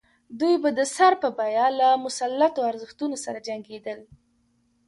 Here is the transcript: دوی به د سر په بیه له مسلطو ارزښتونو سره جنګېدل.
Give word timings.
دوی 0.39 0.55
به 0.63 0.69
د 0.79 0.81
سر 0.95 1.13
په 1.21 1.29
بیه 1.39 1.65
له 1.79 1.87
مسلطو 2.05 2.61
ارزښتونو 2.71 3.15
سره 3.25 3.39
جنګېدل. 3.47 3.99